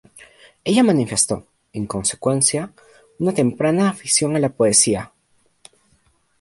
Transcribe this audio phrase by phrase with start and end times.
[0.65, 2.71] Ella manifestó, en consecuencia,
[3.19, 5.11] una temprana afición a la poesía.